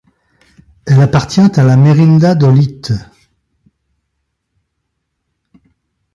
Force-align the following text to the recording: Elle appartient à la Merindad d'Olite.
Elle 0.87 0.99
appartient 0.99 1.41
à 1.59 1.63
la 1.63 1.77
Merindad 1.77 2.35
d'Olite. 2.39 2.91